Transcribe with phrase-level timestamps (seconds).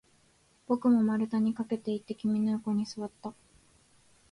[0.65, 3.35] 僕も丸太に駆けていって、君の横に座った